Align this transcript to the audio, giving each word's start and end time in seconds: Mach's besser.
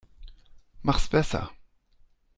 Mach's 0.81 1.07
besser. 1.07 1.51